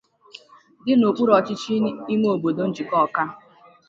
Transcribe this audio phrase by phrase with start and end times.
[0.83, 1.73] dị n'okpuru ọchịchị
[2.13, 3.23] ime obodo Njikọka